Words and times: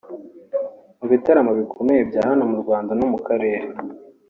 Mu 0.99 1.05
bitaramo 1.11 1.51
bikomeye 1.59 2.01
bya 2.09 2.21
hano 2.29 2.43
mu 2.51 2.57
Rwanda 2.63 2.91
no 2.99 3.05
mu 3.11 3.19
karere 3.27 3.67